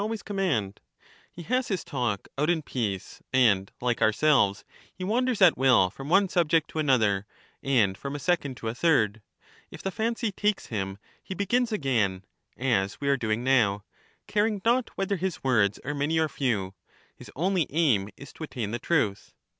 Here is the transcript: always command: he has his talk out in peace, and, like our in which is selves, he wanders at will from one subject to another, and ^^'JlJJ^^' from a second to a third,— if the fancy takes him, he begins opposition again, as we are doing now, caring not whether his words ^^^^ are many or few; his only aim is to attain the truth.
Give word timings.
always 0.01 0.23
command: 0.23 0.81
he 1.31 1.43
has 1.43 1.67
his 1.67 1.83
talk 1.83 2.27
out 2.35 2.49
in 2.49 2.63
peace, 2.63 3.21
and, 3.31 3.71
like 3.79 4.01
our 4.01 4.07
in 4.07 4.07
which 4.09 4.15
is 4.15 4.19
selves, 4.19 4.65
he 4.95 5.03
wanders 5.03 5.43
at 5.43 5.55
will 5.55 5.91
from 5.91 6.09
one 6.09 6.27
subject 6.27 6.67
to 6.67 6.79
another, 6.79 7.23
and 7.61 7.93
^^'JlJJ^^' 7.95 8.01
from 8.01 8.15
a 8.15 8.19
second 8.19 8.57
to 8.57 8.67
a 8.67 8.73
third,— 8.73 9.21
if 9.69 9.83
the 9.83 9.91
fancy 9.91 10.31
takes 10.31 10.65
him, 10.73 10.97
he 11.21 11.35
begins 11.35 11.71
opposition 11.71 11.75
again, 11.79 12.25
as 12.57 12.99
we 12.99 13.09
are 13.09 13.15
doing 13.15 13.43
now, 13.43 13.83
caring 14.25 14.59
not 14.65 14.89
whether 14.97 15.17
his 15.17 15.43
words 15.43 15.79
^^^^ 15.83 15.85
are 15.87 15.93
many 15.93 16.17
or 16.17 16.27
few; 16.27 16.73
his 17.15 17.29
only 17.35 17.67
aim 17.69 18.09
is 18.17 18.33
to 18.33 18.43
attain 18.43 18.71
the 18.71 18.79
truth. 18.79 19.35